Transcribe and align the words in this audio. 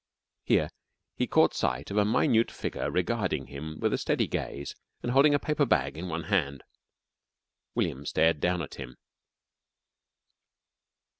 Here 0.43 0.71
he 1.15 1.27
caught 1.27 1.53
sight 1.53 1.91
of 1.91 1.97
a 1.97 2.03
minute 2.05 2.49
figure 2.49 2.89
regarding 2.89 3.45
him 3.45 3.79
with 3.79 3.93
a 3.93 3.99
steady 3.99 4.25
gaze 4.25 4.73
and 5.03 5.11
holding 5.11 5.35
a 5.35 5.39
paper 5.39 5.63
bag 5.63 5.95
in 5.95 6.09
one 6.09 6.23
hand. 6.23 6.63
William 7.75 8.03
stared 8.07 8.39
down 8.39 8.63
at 8.63 8.73
him. 8.79 8.97